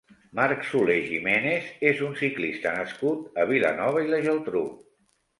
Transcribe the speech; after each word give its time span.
Marc 0.37 0.61
Soler 0.67 0.99
Giménez 1.09 1.67
és 1.89 1.99
un 2.07 2.15
ciclista 2.21 2.71
nascut 2.77 3.37
a 3.43 3.45
Vilanova 3.51 4.01
i 4.07 4.09
la 4.15 4.23
Geltrú. 4.29 4.63